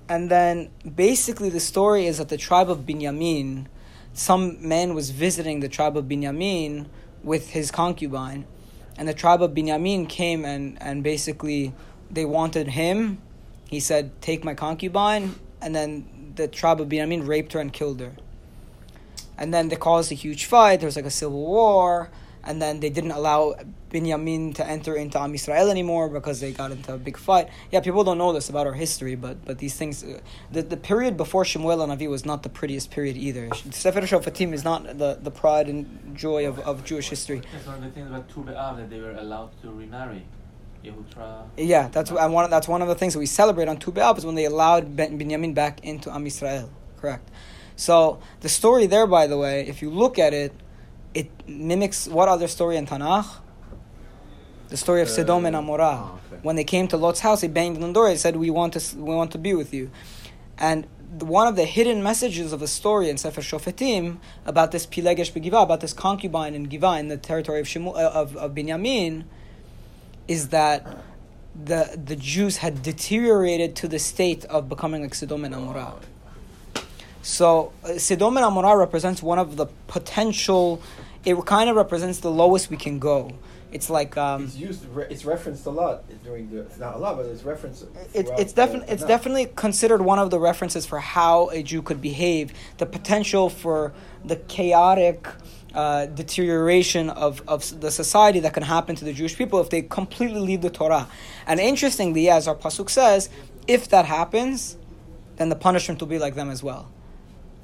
And 0.08 0.30
then 0.30 0.70
basically 0.86 1.48
the 1.50 1.58
story 1.58 2.06
is 2.06 2.18
that 2.18 2.28
the 2.28 2.36
tribe 2.36 2.70
of 2.70 2.86
Binyamin, 2.86 3.66
some 4.14 4.44
man 4.68 4.94
was 4.94 5.10
visiting 5.10 5.58
the 5.58 5.68
tribe 5.68 5.96
of 5.96 6.04
Binyamin 6.04 6.86
with 7.24 7.50
his 7.50 7.72
concubine, 7.72 8.46
and 8.96 9.08
the 9.08 9.14
tribe 9.14 9.42
of 9.42 9.52
Binyamin 9.52 10.08
came 10.08 10.44
and 10.44 10.76
and 10.80 11.02
basically 11.02 11.72
they 12.10 12.24
wanted 12.24 12.68
him. 12.68 13.18
He 13.68 13.80
said, 13.80 14.10
"Take 14.20 14.44
my 14.44 14.54
concubine," 14.54 15.36
and 15.60 15.74
then 15.74 16.32
the 16.36 16.48
tribe 16.48 16.80
of 16.80 16.88
Binyamin 16.88 17.26
raped 17.26 17.52
her 17.52 17.60
and 17.60 17.72
killed 17.72 18.00
her. 18.00 18.12
And 19.38 19.54
then 19.54 19.68
they 19.68 19.76
caused 19.76 20.12
a 20.12 20.14
huge 20.14 20.44
fight. 20.44 20.80
There 20.80 20.86
was 20.86 20.96
like 20.96 21.04
a 21.04 21.10
civil 21.10 21.40
war, 21.40 22.10
and 22.44 22.60
then 22.60 22.80
they 22.80 22.90
didn't 22.90 23.10
allow 23.12 23.54
Binyamin 23.90 24.54
to 24.54 24.66
enter 24.66 24.94
into 24.94 25.18
Am 25.18 25.32
Yisrael 25.32 25.70
anymore 25.70 26.08
because 26.08 26.40
they 26.40 26.52
got 26.52 26.70
into 26.70 26.94
a 26.94 26.98
big 26.98 27.16
fight. 27.16 27.48
Yeah, 27.70 27.80
people 27.80 28.04
don't 28.04 28.18
know 28.18 28.32
this 28.32 28.48
about 28.48 28.66
our 28.66 28.72
history, 28.72 29.14
but 29.14 29.44
but 29.44 29.58
these 29.58 29.76
things, 29.76 30.04
uh, 30.04 30.20
the 30.50 30.62
the 30.62 30.76
period 30.76 31.16
before 31.16 31.44
Shemuel 31.44 31.78
Hanavi 31.78 32.08
was 32.08 32.24
not 32.24 32.42
the 32.42 32.48
prettiest 32.48 32.90
period 32.90 33.16
either. 33.16 33.50
Sefer 33.70 34.02
Shofatim 34.02 34.52
is 34.52 34.64
not 34.64 34.98
the, 34.98 35.18
the 35.20 35.30
pride 35.30 35.68
and 35.68 36.16
joy 36.16 36.46
of, 36.46 36.58
of 36.60 36.84
Jewish 36.84 37.08
history. 37.08 37.42
That's 37.52 37.66
one 37.66 37.76
of 37.76 37.82
the 37.84 37.90
things 37.90 38.08
about 38.08 38.28
Tu 38.28 38.44
that 38.44 38.90
they 38.90 39.00
were 39.00 39.12
allowed 39.12 39.50
to 39.62 39.70
remarry. 39.70 40.24
Yehutra. 40.84 41.44
Yeah, 41.56 41.88
that's 41.88 42.10
I 42.10 42.26
want. 42.26 42.50
That's 42.50 42.68
one 42.68 42.82
of 42.82 42.88
the 42.88 42.94
things 42.94 43.12
that 43.12 43.18
we 43.18 43.26
celebrate 43.26 43.68
on 43.68 43.76
Tu 43.76 43.92
B'Av 43.92 44.18
is 44.18 44.24
when 44.24 44.34
they 44.34 44.46
allowed 44.46 44.96
ben, 44.96 45.18
Binyamin 45.18 45.54
back 45.54 45.84
into 45.84 46.10
Am 46.10 46.24
Yisrael. 46.24 46.70
Correct. 46.96 47.28
So 47.76 48.20
the 48.40 48.48
story 48.48 48.86
there, 48.86 49.06
by 49.06 49.26
the 49.26 49.38
way, 49.38 49.66
if 49.66 49.82
you 49.82 49.90
look 49.90 50.18
at 50.18 50.34
it, 50.34 50.52
it 51.14 51.30
mimics 51.48 52.06
what 52.08 52.28
other 52.28 52.48
story 52.48 52.76
in 52.76 52.86
Tanakh? 52.86 53.26
The 54.68 54.76
story 54.76 55.02
of 55.02 55.08
Uh, 55.08 55.12
Sodom 55.12 55.46
and 55.46 55.56
Amorah. 55.56 55.98
oh, 56.10 56.18
okay. 56.32 56.40
When 56.42 56.56
they 56.56 56.64
came 56.64 56.86
to 56.88 56.96
Lot's 56.96 57.20
house, 57.20 57.40
he 57.40 57.48
banged 57.48 57.76
on 57.76 57.82
the 57.88 57.92
door. 57.92 58.08
They 58.08 58.16
said, 58.16 58.36
"We 58.36 58.50
want 58.50 58.74
to, 58.74 58.96
we 58.96 59.14
want 59.14 59.32
to 59.32 59.38
be 59.38 59.52
with 59.54 59.74
you." 59.74 59.90
And 60.58 60.86
the- 61.18 61.24
one 61.24 61.48
of 61.48 61.56
the 61.56 61.64
hidden 61.64 62.02
messages 62.04 62.52
of 62.52 62.60
the 62.60 62.68
story 62.68 63.10
in 63.10 63.16
Sefer 63.18 63.40
Shofetim 63.40 64.18
about 64.46 64.70
this 64.70 64.86
Pilegesh 64.86 65.32
Begiva, 65.32 65.62
about 65.62 65.80
this 65.80 65.92
concubine 65.92 66.54
in 66.54 66.64
Giva 66.64 66.98
in 67.00 67.08
the 67.08 67.16
territory 67.16 67.58
of, 67.60 67.66
Shemu, 67.66 67.96
uh, 67.96 68.10
of, 68.20 68.36
of 68.36 68.52
Binyamin, 68.54 69.24
is 70.28 70.48
that 70.50 70.86
the 71.64 72.00
the 72.10 72.14
Jews 72.14 72.58
had 72.58 72.80
deteriorated 72.82 73.74
to 73.76 73.88
the 73.88 73.98
state 73.98 74.44
of 74.44 74.68
becoming 74.68 75.02
like 75.02 75.14
Sodom 75.16 75.44
and 75.44 75.52
Amorah. 75.52 75.94
So 77.22 77.72
Sidom 77.84 78.36
and 78.36 78.38
Amorah 78.38 78.78
represents 78.78 79.22
one 79.22 79.38
of 79.38 79.56
the 79.56 79.66
potential. 79.86 80.82
It 81.24 81.36
kind 81.46 81.68
of 81.68 81.76
represents 81.76 82.20
the 82.20 82.30
lowest 82.30 82.70
we 82.70 82.76
can 82.76 82.98
go. 82.98 83.32
It's 83.72 83.88
like 83.88 84.16
um, 84.16 84.44
it's 84.44 84.56
used. 84.56 84.84
re- 84.88 85.06
It's 85.10 85.24
referenced 85.24 85.64
a 85.66 85.70
lot 85.70 86.02
during 86.24 86.50
the. 86.50 86.62
It's 86.62 86.78
not 86.78 86.94
a 86.96 86.98
lot, 86.98 87.16
but 87.16 87.26
it's 87.26 87.44
referenced. 87.44 87.84
it, 88.14 88.28
it's 88.36 88.52
definitely 88.52 88.88
it's 88.92 89.04
definitely 89.04 89.46
considered 89.54 90.02
one 90.02 90.18
of 90.18 90.30
the 90.30 90.40
references 90.40 90.86
for 90.86 90.98
how 90.98 91.50
a 91.50 91.62
Jew 91.62 91.80
could 91.82 92.00
behave. 92.00 92.52
The 92.78 92.86
potential 92.86 93.48
for 93.48 93.92
the 94.24 94.36
chaotic 94.36 95.28
uh, 95.72 96.06
deterioration 96.06 97.10
of, 97.10 97.42
of 97.46 97.80
the 97.80 97.92
society 97.92 98.40
that 98.40 98.54
can 98.54 98.64
happen 98.64 98.96
to 98.96 99.04
the 99.04 99.12
Jewish 99.12 99.36
people 99.36 99.60
if 99.60 99.70
they 99.70 99.82
completely 99.82 100.40
leave 100.40 100.62
the 100.62 100.70
Torah. 100.70 101.06
And 101.46 101.60
interestingly, 101.60 102.28
as 102.28 102.48
our 102.48 102.56
pasuk 102.56 102.90
says, 102.90 103.30
if 103.68 103.88
that 103.90 104.04
happens, 104.06 104.76
then 105.36 105.48
the 105.48 105.54
punishment 105.54 106.00
will 106.00 106.08
be 106.08 106.18
like 106.18 106.34
them 106.34 106.50
as 106.50 106.60
well. 106.62 106.90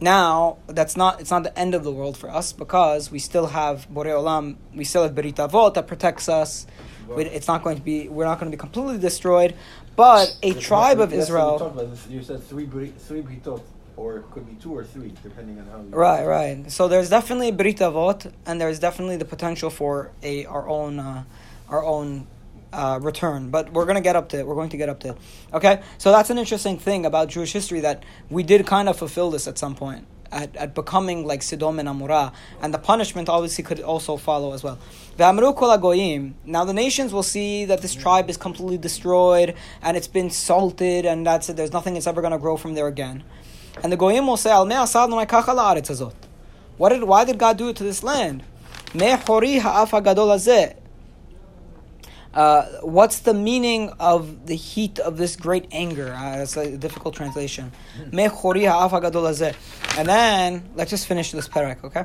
Now, 0.01 0.59
that's 0.67 0.97
not 0.97 1.21
it's 1.21 1.31
not 1.31 1.43
the 1.43 1.59
end 1.59 1.75
of 1.75 1.83
the 1.85 1.93
world 1.93 2.17
for 2.17 2.31
us 2.31 2.53
because 2.53 3.11
we 3.11 3.19
still 3.19 3.47
have 3.47 3.89
Borei 3.89 4.13
Olam, 4.13 4.57
we 4.75 4.85
still 4.85 5.03
have 5.03 5.13
Berit 5.13 5.37
Avot 5.37 5.75
that 5.75 5.87
protects 5.87 6.29
us. 6.29 6.67
We, 7.09 7.25
it's 7.25 7.47
not 7.47 7.63
going 7.63 7.77
to 7.77 7.83
be 7.83 8.09
we're 8.09 8.25
not 8.25 8.39
going 8.39 8.51
to 8.51 8.57
be 8.57 8.61
completely 8.61 8.99
destroyed, 8.99 9.55
but 9.95 10.37
a 10.43 10.53
tribe 10.55 11.01
of 11.01 11.11
that's 11.11 11.31
what 11.31 11.69
we 11.69 11.73
Israel. 11.73 11.99
You 12.11 12.23
said 12.23 12.43
three 12.43 12.67
three 12.67 13.23
britot, 13.23 13.63
or 13.97 14.19
it 14.19 14.31
could 14.33 14.47
be 14.47 14.55
two 14.57 14.77
or 14.77 14.85
three, 14.85 15.13
depending 15.23 15.59
on 15.61 15.67
how. 15.67 15.79
You 15.79 15.89
Right, 15.91 16.27
right. 16.27 16.71
So 16.71 16.89
there's 16.89 17.09
definitely 17.09 17.53
Brit 17.53 17.77
Avot, 17.79 18.33
and 18.45 18.61
there's 18.61 18.79
definitely 18.79 19.17
the 19.17 19.25
potential 19.25 19.71
for 19.71 20.11
a 20.23 20.45
our 20.47 20.69
own 20.69 20.99
uh, 20.99 21.25
our 21.71 21.83
own 21.85 22.27
uh, 22.73 22.99
return. 23.03 23.51
But 23.51 23.73
we're 23.73 23.87
gonna 23.87 24.01
get 24.01 24.17
up 24.17 24.29
to 24.31 24.39
it. 24.39 24.47
We're 24.47 24.55
going 24.55 24.71
to 24.71 24.77
get 24.77 24.89
up 24.89 25.01
to 25.01 25.11
it. 25.11 25.19
Okay, 25.53 25.81
so 25.99 26.11
that's 26.11 26.31
an 26.31 26.39
interesting 26.39 26.79
thing 26.79 27.07
about 27.07 27.29
Jewish 27.29 27.53
history 27.53 27.81
that 27.81 28.05
we 28.31 28.43
did 28.43 28.67
kind 28.67 28.89
of 28.89 28.97
fulfill 28.97 29.31
this 29.31 29.47
at 29.49 29.59
some 29.59 29.75
point. 29.75 30.07
At, 30.33 30.57
at 30.57 30.75
becoming 30.75 31.25
like 31.25 31.41
Sidom 31.41 31.79
and 31.79 31.89
Amorah, 31.89 32.33
and 32.61 32.75
the 32.75 32.79
punishment 32.79 33.29
obviously 33.29 33.63
could 33.63 33.81
also 33.81 34.17
follow 34.17 34.53
as 34.55 34.65
well. 34.65 34.77
Now 35.17 36.65
the 36.65 36.73
nations 36.75 37.13
will 37.13 37.23
see 37.23 37.65
that 37.65 37.81
this 37.81 37.95
tribe 37.95 38.29
is 38.29 38.37
completely 38.37 38.77
destroyed 38.77 39.55
and 39.83 39.97
it's 39.97 40.09
been 40.09 40.31
salted, 40.31 41.07
and 41.07 41.25
that's 41.25 41.49
it. 41.49 41.57
There's 41.57 41.73
nothing 41.73 41.95
that's 41.95 42.09
ever 42.09 42.21
going 42.23 42.33
to 42.33 42.39
grow 42.39 42.57
from 42.57 42.75
there 42.75 42.89
again. 42.89 43.23
And 43.83 43.93
the 43.93 43.97
goyim 43.97 44.27
will 44.27 44.37
say, 44.37 44.51
"Al. 44.51 44.67
What 46.77 46.89
did? 46.91 47.05
Why 47.05 47.25
did 47.25 47.39
God 47.39 47.57
do 47.57 47.69
it 47.69 47.77
to 47.77 47.85
this 47.85 48.03
land? 48.03 48.43
Uh, 52.37 52.67
what's 52.83 53.21
the 53.21 53.33
meaning 53.33 53.89
of 53.99 54.47
the 54.47 54.55
heat 54.55 54.99
of 54.99 55.17
this 55.17 55.37
great 55.37 55.67
anger? 55.73 56.13
Uh, 56.13 56.47
a 56.57 56.77
difficult 56.77 57.15
translation. 57.15 57.73
Hmm. 57.97 58.11
and 59.97 60.07
then, 60.07 60.69
let's 60.75 60.91
just 60.91 61.07
finish 61.07 61.33
this 61.33 61.49
parak, 61.49 61.83
okay? 61.83 62.05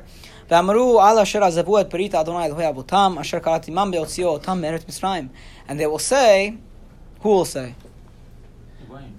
And 5.68 5.80
they 5.80 5.88
will 5.88 6.00
say, 6.00 6.58
who 7.20 7.30
will 7.30 7.46
say? 7.46 7.76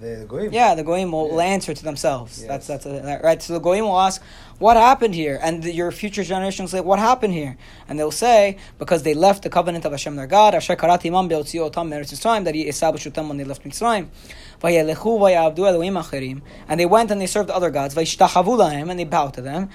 The, 0.03 0.25
goyim. 0.27 0.51
Yeah, 0.51 0.75
the 0.75 0.83
goyim 0.83 1.11
will, 1.11 1.27
yeah. 1.27 1.33
will 1.33 1.41
answer 1.41 1.73
to 1.73 1.83
themselves. 1.83 2.39
Yes. 2.39 2.47
That's 2.47 2.67
that's 2.67 2.85
a, 2.85 3.21
right. 3.23 3.41
So 3.41 3.53
the 3.53 3.59
goyim 3.59 3.85
will 3.85 3.99
ask, 3.99 4.21
"What 4.59 4.77
happened 4.77 5.15
here?" 5.15 5.39
And 5.41 5.63
the, 5.63 5.73
your 5.73 5.91
future 5.91 6.23
generations 6.23 6.71
will 6.71 6.79
say, 6.79 6.85
"What 6.85 6.99
happened 6.99 7.33
here?" 7.33 7.57
And 7.87 7.99
they'll 7.99 8.11
say, 8.11 8.57
"Because 8.79 9.03
they 9.03 9.13
left 9.13 9.43
the 9.43 9.49
covenant 9.49 9.85
of 9.85 9.91
Hashem 9.91 10.15
their 10.15 10.27
God, 10.27 10.55
Asher 10.55 10.75
karati 10.75 11.07
imam 11.07 11.29
otam 11.29 11.89
Mitzrayim, 11.89 12.43
that 12.45 12.55
He 12.55 12.61
established 12.63 13.13
them 13.13 13.27
when 13.29 13.37
they 13.37 13.43
left 13.43 13.63
Mitzrayim." 13.63 14.07
And 16.67 16.79
they 16.79 16.85
went 16.85 17.11
and 17.11 17.21
they 17.21 17.27
served 17.27 17.49
other 17.49 17.69
gods. 17.69 17.97
And 17.97 18.99
they 18.99 19.03
bowed 19.03 19.33
to 19.33 19.41
them. 19.41 19.69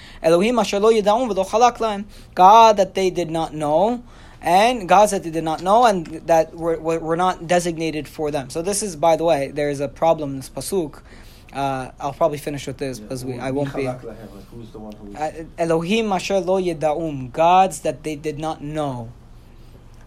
God 2.35 2.77
that 2.77 2.93
they 2.95 3.09
did 3.11 3.29
not 3.29 3.53
know 3.53 4.03
and 4.41 4.87
gods 4.87 5.11
that 5.11 5.23
they 5.23 5.29
did 5.29 5.43
not 5.43 5.61
know 5.61 5.85
and 5.85 6.05
that 6.27 6.55
were, 6.55 6.79
were 6.79 7.17
not 7.17 7.45
designated 7.47 8.07
for 8.07 8.31
them. 8.31 8.49
So 8.49 8.61
this 8.61 8.81
is, 8.81 8.95
by 8.95 9.15
the 9.15 9.23
way, 9.23 9.51
there 9.51 9.69
is 9.69 9.79
a 9.79 9.87
problem 9.87 10.31
in 10.31 10.35
this 10.37 10.49
pasuk. 10.49 11.01
Uh, 11.51 11.91
I'll 11.99 12.13
probably 12.13 12.37
finish 12.37 12.67
with 12.67 12.77
this 12.77 12.99
because 12.99 13.25
we, 13.25 13.39
I 13.39 13.51
won't 13.51 13.75
be. 13.75 13.85
Like 13.85 14.01
who's 14.51 14.69
the 14.69 14.79
one 14.79 14.93
who? 14.93 15.15
Uh, 15.15 15.45
Elohim 15.57 16.11
asher 16.11 16.39
lo 16.39 16.61
yedaum, 16.61 17.31
gods 17.31 17.81
that 17.81 18.03
they 18.03 18.15
did 18.15 18.37
not 18.37 18.61
know. 18.61 19.11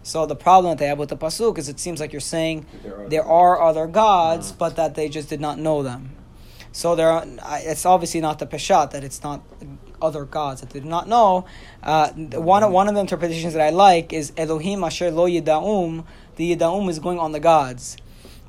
So 0.03 0.25
the 0.25 0.35
problem 0.35 0.71
that 0.71 0.79
they 0.79 0.87
have 0.87 0.99
with 0.99 1.09
the 1.09 1.17
pasuk 1.17 1.57
is 1.57 1.69
it 1.69 1.79
seems 1.79 1.99
like 1.99 2.11
you're 2.11 2.19
saying 2.21 2.65
There 2.81 2.97
are 2.97 3.09
there 3.09 3.25
are 3.25 3.61
other 3.61 3.87
gods, 3.87 4.51
but 4.51 4.75
that 4.75 4.95
they 4.95 5.09
just 5.09 5.29
did 5.29 5.41
not 5.41 5.59
know 5.59 5.83
them. 5.83 6.11
So 6.71 6.95
there, 6.95 7.09
are, 7.09 7.23
it's 7.59 7.85
obviously 7.85 8.19
not 8.19 8.39
the 8.39 8.47
peshat 8.47 8.91
that 8.91 9.03
it's 9.03 9.21
not 9.21 9.43
other 10.01 10.25
gods 10.25 10.61
that 10.61 10.71
they 10.71 10.79
did 10.79 10.89
not 10.89 11.07
know. 11.07 11.45
Uh, 11.81 12.09
one 12.11 12.63
of 12.63 12.71
one 12.71 12.87
of 12.87 12.95
the 12.95 13.01
interpretations 13.01 13.53
that 13.53 13.61
I 13.61 13.69
like 13.69 14.11
is 14.11 14.33
Elohim 14.37 14.83
asher 14.83 15.11
lo 15.11 15.27
yidaum. 15.27 16.05
The 16.35 16.55
yidaum 16.55 16.89
is 16.89 16.99
going 16.99 17.19
on 17.19 17.31
the 17.31 17.39
gods, 17.39 17.97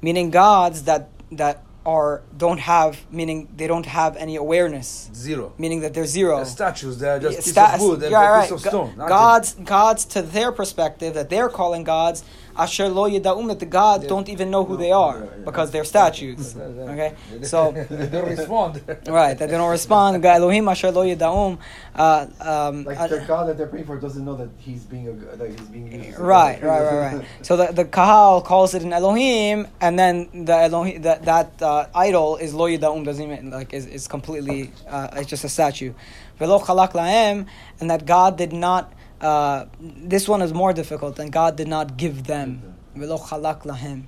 meaning 0.00 0.30
gods 0.30 0.84
that 0.84 1.10
that 1.30 1.62
are 1.86 2.22
don't 2.36 2.58
have 2.60 2.98
meaning 3.10 3.48
they 3.56 3.66
don't 3.66 3.86
have 3.86 4.16
any 4.16 4.36
awareness, 4.36 5.10
Zero. 5.14 5.52
meaning 5.58 5.80
that 5.80 5.92
they're 5.94 6.06
zero. 6.06 6.38
The 6.40 6.46
statues, 6.46 6.98
they 6.98 7.08
are 7.08 7.18
just 7.20 7.32
Yeah, 7.32 7.42
piece 7.42 7.52
sta- 7.52 7.74
of 7.74 7.80
wood 7.82 8.02
yeah, 8.10 8.28
a 8.28 8.32
right. 8.32 8.42
piece 8.42 8.52
of 8.52 8.60
stone. 8.60 8.94
nothing. 8.96 9.08
Gods, 9.08 9.54
gods 9.64 10.04
to 10.06 10.22
their 10.22 10.50
perspective 10.52 11.14
that 11.14 11.28
they're 11.30 11.48
calling 11.50 11.84
gods, 11.84 12.24
asher 12.56 12.88
lo 12.88 13.08
yedaum 13.08 13.49
that 13.49 13.58
the 13.61 13.66
gods 13.66 14.04
Yeah. 14.04 14.08
don't 14.11 14.28
even 14.28 14.50
know 14.50 14.64
who 14.64 14.76
they 14.76 14.92
are 14.92 15.20
because 15.44 15.70
they're 15.70 15.84
statues. 15.84 16.56
Okay, 16.94 17.14
so 17.42 17.73
they 17.90 18.06
don't 18.06 18.28
respond. 18.28 18.82
right 19.06 19.37
that 19.38 19.49
they 19.50 19.56
don't 19.56 19.70
respond. 19.70 20.23
God, 20.23 20.37
Elohim 20.42 20.68
asher 20.68 20.90
lo 20.90 21.04
yedaum. 21.04 21.58
Uh, 21.94 22.26
um, 22.40 22.84
Like 22.84 23.00
uh, 23.00 23.06
the 23.08 23.20
God 23.20 23.49
that 23.49 23.56
they're 23.58 23.66
praying 23.66 23.87
for 23.87 23.99
doesn't 23.99 24.25
know 24.25 24.37
that 24.37 24.50
he's 24.58 24.84
being 24.84 25.08
a 25.08 25.12
that 25.37 25.49
he's 25.50 25.61
being 25.68 25.90
used. 25.92 26.18
Right, 26.18 26.62
right, 26.62 26.82
right, 26.82 27.14
right. 27.14 27.25
So 27.42 27.56
the, 27.56 27.73
the 27.73 27.84
Kahal 27.84 28.42
calls 28.44 28.75
it 28.75 28.82
an 28.82 28.92
Elohim, 28.92 29.66
and 29.80 29.99
then 29.99 30.44
the 30.44 30.54
Elohim 30.56 31.02
that 31.02 31.25
that 31.25 31.62
uh, 31.62 31.87
idol 31.94 32.37
is 32.37 32.54
lo 32.54 32.66
yidaum 32.68 33.04
doesn't 33.04 33.25
even 33.25 33.50
like 33.50 33.73
is, 33.73 33.87
is 33.87 34.06
completely 34.08 34.70
uh, 34.88 35.08
it's 35.14 35.28
just 35.30 35.44
a 35.44 35.49
statue. 35.49 35.92
Velo 36.38 36.58
chalak 36.58 36.92
lahem, 36.92 37.46
and 37.80 37.90
that 37.90 38.06
God 38.06 38.37
did 38.37 38.52
not. 38.52 38.92
Uh, 39.24 39.65
this 39.81 40.27
one 40.29 40.41
is 40.41 40.53
more 40.53 40.71
difficult, 40.74 41.19
and 41.19 41.31
God 41.31 41.55
did 41.57 41.67
not 41.67 41.98
give 41.98 42.24
them. 42.25 42.50
Velo 42.95 43.17
chalak 43.17 43.63
lahem. 43.63 44.03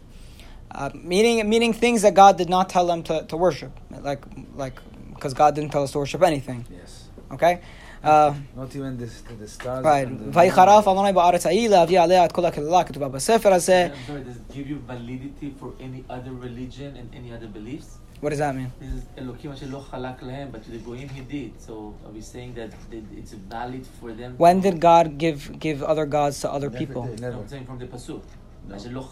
Uh, 0.72 0.90
meaning, 0.94 1.50
meaning 1.50 1.74
things 1.74 2.02
that 2.04 2.14
God 2.14 2.38
did 2.38 2.50
not 2.50 2.70
tell 2.70 2.86
them 2.88 3.04
to, 3.04 3.24
to 3.24 3.36
worship, 3.36 3.74
like, 4.10 4.24
like, 4.56 4.80
because 5.14 5.34
God 5.34 5.54
didn't 5.56 5.72
tell 5.72 5.84
us 5.84 5.92
to 5.92 6.00
worship 6.00 6.22
anything. 6.24 6.66
yes. 6.72 7.10
Okay, 7.34 7.60
uh, 8.04 8.34
Not 8.56 8.74
even 8.76 8.98
the, 8.98 9.10
the 9.40 9.48
stars. 9.48 9.84
right. 9.86 10.08
and 10.08 10.34
the- 10.34 10.40
ויחרף 10.40 10.88
אדוני 10.88 11.14
בארץ 11.14 11.46
ההיא 11.46 11.70
להביא 11.70 12.00
עליה 12.02 12.26
את 12.26 12.32
כל 12.32 12.46
הקללה 12.46 12.84
כתובה 12.84 13.08
בספר 13.08 13.54
הזה. 13.54 13.90
I'm 13.92 14.10
sorry, 14.10 14.24
does 14.24 14.38
it 14.38 14.54
give 14.58 14.68
you 14.68 14.78
validity 14.88 15.54
for 15.62 15.70
any 15.80 16.04
other 16.10 16.32
religion 16.34 16.96
and 16.96 17.08
any 17.16 17.32
other 17.34 17.48
beliefs? 17.48 17.98
What 18.21 18.31
does 18.31 18.39
that 18.39 18.57
mean? 18.57 18.73
This 18.81 18.93
is 18.95 19.03
Elokim 19.19 19.53
asher 19.53 19.67
lo 19.67 19.85
chalak 19.91 20.21
lahem, 20.21 20.51
but 20.51 20.65
the 20.65 20.79
goyim 20.79 21.09
he 21.09 21.21
did. 21.21 21.61
So 21.61 21.95
are 22.05 22.11
we 22.11 22.23
saying 22.23 22.55
that 22.55 22.71
that 22.91 23.05
it's 23.15 23.33
valid 23.33 23.87
for 24.01 24.13
them? 24.13 24.35
When 24.39 24.61
did 24.61 24.81
God 24.81 25.19
give 25.19 25.59
give 25.59 25.83
other 25.83 26.07
gods 26.07 26.41
to 26.41 26.51
other 26.51 26.71
Never 26.71 26.79
people? 26.79 27.03
did. 27.07 27.21
No, 27.21 27.33
I'm 27.33 27.49
saying 27.49 27.67
from 27.67 27.79
the 27.79 27.87
pasuk. 27.87 28.23
No. 28.69 28.75
Asher 28.75 28.91
lo 28.91 29.07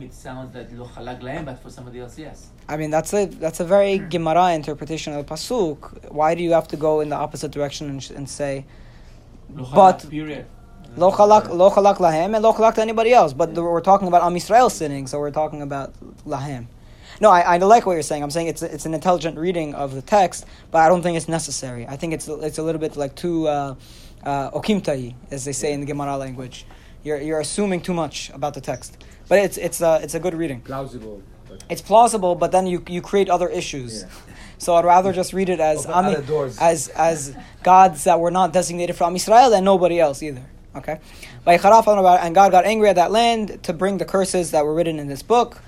it 0.00 0.14
sounds 0.14 0.54
like 0.54 0.68
lo 0.72 0.86
chalak 0.86 1.20
lahem, 1.20 1.44
but 1.46 1.58
for 1.60 1.68
somebody 1.68 1.98
else, 1.98 2.16
yes. 2.16 2.48
I 2.68 2.76
mean, 2.76 2.90
that's 2.90 3.12
a 3.12 3.26
that's 3.26 3.58
a 3.58 3.64
very 3.64 3.98
Gemara 3.98 4.52
interpretation 4.54 5.12
of 5.14 5.26
the 5.26 5.34
pasuk. 5.34 6.12
Why 6.12 6.36
do 6.36 6.42
you 6.42 6.52
have 6.52 6.68
to 6.68 6.76
go 6.76 7.00
in 7.00 7.08
the 7.08 7.16
opposite 7.16 7.50
direction 7.50 7.90
and, 7.90 8.10
and 8.16 8.28
say 8.28 8.66
Lo 9.52 9.68
But- 9.74 9.98
chalak, 9.98 10.10
period. 10.10 10.46
lo 10.96 11.10
chalak 11.10 11.48
lo 11.50 11.70
chalak 11.70 11.96
lahem 11.96 12.34
and 12.34 12.42
lo 12.44 12.52
chalak 12.52 12.76
to 12.76 12.82
anybody 12.82 13.12
else? 13.12 13.32
But 13.32 13.54
the, 13.56 13.62
we're 13.64 13.80
talking 13.80 14.06
about 14.06 14.22
Am 14.22 14.34
Yisrael 14.34 14.70
sinning, 14.70 15.08
so 15.08 15.18
we're 15.18 15.32
talking 15.32 15.60
about 15.60 15.92
lahem. 16.24 16.66
No, 17.20 17.30
I, 17.30 17.40
I 17.40 17.56
like 17.58 17.86
what 17.86 17.92
you're 17.92 18.02
saying. 18.02 18.22
I'm 18.22 18.30
saying 18.30 18.48
it's 18.48 18.62
it's 18.62 18.86
an 18.86 18.94
intelligent 18.94 19.38
reading 19.38 19.74
of 19.74 19.94
the 19.94 20.02
text, 20.02 20.46
but 20.70 20.78
I 20.78 20.88
don't 20.88 21.02
think 21.02 21.16
it's 21.16 21.28
necessary. 21.28 21.86
I 21.86 21.96
think 21.96 22.12
it's 22.12 22.28
it's 22.28 22.58
a 22.58 22.62
little 22.62 22.80
bit 22.80 22.96
like 22.96 23.14
too 23.14 23.48
uh, 23.48 23.74
uh, 24.24 24.50
okimtai, 24.50 25.14
as 25.30 25.44
they 25.44 25.52
say 25.52 25.72
in 25.72 25.80
the 25.80 25.86
Gemara 25.86 26.16
language. 26.16 26.66
You're 27.02 27.20
you're 27.20 27.40
assuming 27.40 27.82
too 27.82 27.94
much 27.94 28.30
about 28.30 28.54
the 28.54 28.60
text, 28.60 29.04
but 29.28 29.38
it's 29.38 29.56
it's 29.56 29.80
a 29.80 30.00
it's 30.02 30.14
a 30.14 30.20
good 30.20 30.34
reading. 30.34 30.60
Plausible. 30.60 31.22
It's 31.68 31.82
plausible, 31.82 32.34
but 32.34 32.50
then 32.50 32.66
you 32.66 32.82
you 32.88 33.00
create 33.00 33.30
other 33.30 33.48
issues. 33.48 34.02
Yeah. 34.02 34.08
So 34.58 34.74
I'd 34.74 34.84
rather 34.84 35.12
just 35.12 35.32
read 35.32 35.48
it 35.48 35.60
as 35.60 35.86
Ami, 35.86 36.16
as 36.60 36.88
as 36.88 37.36
gods 37.62 38.04
that 38.04 38.18
were 38.18 38.30
not 38.30 38.52
designated 38.52 38.96
from 38.96 39.14
Israel 39.14 39.52
and 39.54 39.64
nobody 39.64 40.00
else 40.00 40.22
either. 40.22 40.42
Okay, 40.74 40.98
and 41.46 42.34
God 42.34 42.50
got 42.50 42.64
angry 42.64 42.88
at 42.88 42.96
that 42.96 43.12
land 43.12 43.62
to 43.62 43.72
bring 43.72 43.98
the 43.98 44.04
curses 44.04 44.50
that 44.50 44.64
were 44.64 44.74
written 44.74 44.98
in 44.98 45.06
this 45.06 45.22
book. 45.22 45.60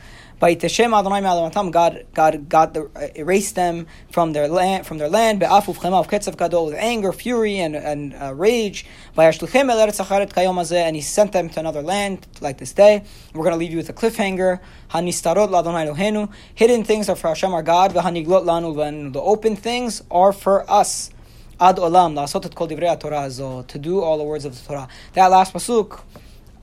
Adonai. 0.43 1.71
God, 1.71 2.07
God, 2.13 2.49
God 2.49 2.75
the, 2.75 3.13
erased 3.15 3.55
them 3.55 3.87
from 4.11 4.33
their 4.33 4.49
land, 4.49 4.87
from 4.87 4.99
their 4.99 5.09
land. 5.09 5.41
Be'afuv 5.41 5.77
chemav 5.77 6.09
ketzav 6.09 6.37
gadol 6.37 6.67
with 6.67 6.75
anger, 6.75 7.13
fury, 7.13 7.59
and 7.59 7.75
and 7.75 8.15
uh, 8.15 8.35
rage. 8.35 8.85
And 9.17 10.97
He 10.97 11.03
sent 11.03 11.33
them 11.33 11.49
to 11.49 11.61
another 11.61 11.83
land 11.83 12.27
like 12.41 12.59
this 12.59 12.73
day. 12.73 13.05
We're 13.33 13.45
going 13.45 13.55
to 13.55 13.59
leave 13.59 13.71
you 13.71 13.79
with 13.79 13.89
a 13.89 13.95
cliffhanger. 13.95 14.61
Hanistarot 14.91 15.49
ladonai 15.49 15.95
Eloheinu. 15.95 16.31
Hidden 16.55 16.85
things 16.85 17.09
are 17.09 17.17
for 17.17 17.29
Hashem 17.29 17.55
our 17.55 17.63
God. 17.63 17.93
The 17.93 19.21
open 19.23 19.57
things 19.57 20.03
are 20.11 20.33
for 20.33 20.71
us. 20.71 21.11
Ad 21.59 21.77
olam 21.77 22.19
et 22.19 22.55
kol 22.55 22.69
divrei 22.69 23.01
Torah 23.01 23.21
hazo, 23.21 23.67
to 23.67 23.79
do 23.79 24.03
all 24.03 24.19
the 24.19 24.25
words 24.25 24.45
of 24.45 24.55
the 24.55 24.67
Torah. 24.67 24.89
That 25.15 25.29
last 25.29 25.55
pasuk. 25.55 26.03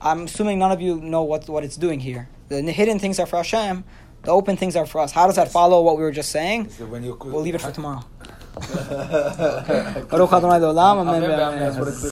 I'm 0.00 0.24
assuming 0.24 0.60
none 0.60 0.70
of 0.70 0.80
you 0.80 1.00
know 1.00 1.22
what, 1.22 1.48
what 1.48 1.64
it's 1.64 1.76
doing 1.76 1.98
here. 1.98 2.28
The 2.48 2.60
hidden 2.62 2.98
things 2.98 3.18
are 3.18 3.26
for 3.26 3.36
Hashem, 3.36 3.84
the 4.22 4.30
open 4.30 4.56
things 4.56 4.76
are 4.76 4.86
for 4.86 5.00
us. 5.00 5.12
How 5.12 5.26
does 5.26 5.36
that 5.36 5.50
follow 5.50 5.82
what 5.82 5.96
we 5.96 6.02
were 6.02 6.12
just 6.12 6.30
saying? 6.30 6.70
So 6.70 6.86
when 6.86 7.02
you 7.02 7.16
We'll 7.20 7.40
leave 7.42 7.54
it 7.54 7.60
for 7.60 7.72
tomorrow. 7.72 8.04